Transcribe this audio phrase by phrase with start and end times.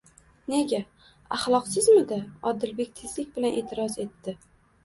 [0.53, 0.77] Nega?
[1.37, 2.19] Axloqsizmidi?
[2.53, 4.37] Odilbek tezlik bilan e'tiroz etdi: